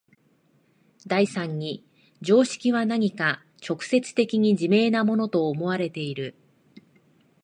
[1.05, 1.85] 第三に
[2.21, 6.33] 常識は何か直接的に自明なものと思われている。